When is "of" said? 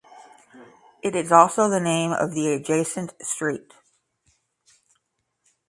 2.11-2.31